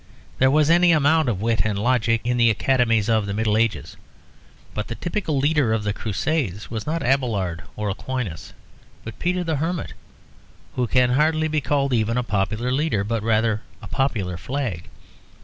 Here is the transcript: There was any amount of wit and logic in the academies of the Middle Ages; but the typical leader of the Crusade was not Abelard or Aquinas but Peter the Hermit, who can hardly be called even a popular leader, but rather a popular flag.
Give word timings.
There 0.39 0.49
was 0.49 0.71
any 0.71 0.91
amount 0.91 1.29
of 1.29 1.41
wit 1.41 1.61
and 1.63 1.77
logic 1.77 2.21
in 2.23 2.37
the 2.37 2.49
academies 2.49 3.07
of 3.07 3.27
the 3.27 3.35
Middle 3.35 3.55
Ages; 3.55 3.97
but 4.73 4.87
the 4.87 4.95
typical 4.95 5.37
leader 5.37 5.73
of 5.73 5.83
the 5.83 5.93
Crusade 5.93 6.65
was 6.71 6.87
not 6.87 7.03
Abelard 7.03 7.61
or 7.75 7.87
Aquinas 7.91 8.53
but 9.03 9.19
Peter 9.19 9.43
the 9.43 9.57
Hermit, 9.57 9.93
who 10.75 10.87
can 10.87 11.11
hardly 11.11 11.47
be 11.47 11.61
called 11.61 11.93
even 11.93 12.17
a 12.17 12.23
popular 12.23 12.71
leader, 12.71 13.03
but 13.03 13.21
rather 13.21 13.61
a 13.79 13.85
popular 13.85 14.37
flag. 14.37 14.89